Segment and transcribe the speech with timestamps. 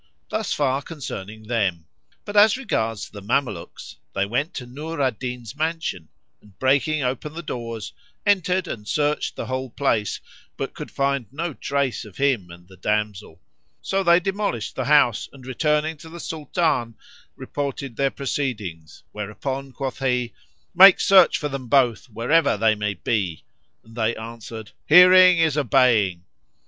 [0.29, 1.85] Thus far concerning them;
[2.25, 6.09] but as regards the Mamelukes, they went to Nur al Din's mansion
[6.41, 7.93] and, breaking open the doors,
[8.25, 10.19] entered and searched the whole place,
[10.57, 13.41] but could find no trace of him and the damsel;
[13.79, 16.95] so they demolished the house and, returning to the Sultan,
[17.35, 20.33] reported their proceedings; whereupon quoth he,
[20.73, 23.43] "Make search for them both, wherever they may be;"
[23.83, 26.23] and they answered, "Hearing is obeying."